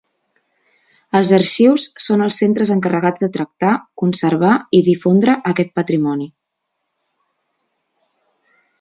[1.19, 6.31] Els arxius són els centres encarregats de tractar, conservar i difondre aquest patrimoni.